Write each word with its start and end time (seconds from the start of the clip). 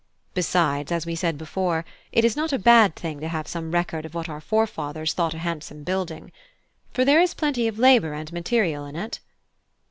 Besides, 0.33 0.91
as 0.91 1.05
we 1.05 1.13
said 1.13 1.37
before, 1.37 1.85
it 2.11 2.25
is 2.25 2.35
not 2.35 2.51
a 2.51 2.57
bad 2.57 2.95
thing 2.95 3.19
to 3.19 3.27
have 3.27 3.47
some 3.47 3.69
record 3.69 4.03
of 4.03 4.15
what 4.15 4.27
our 4.27 4.41
forefathers 4.41 5.13
thought 5.13 5.35
a 5.35 5.37
handsome 5.37 5.83
building. 5.83 6.31
For 6.91 7.05
there 7.05 7.21
is 7.21 7.35
plenty 7.35 7.67
of 7.67 7.77
labour 7.77 8.13
and 8.13 8.33
material 8.33 8.83
in 8.87 8.95
it." 8.95 9.19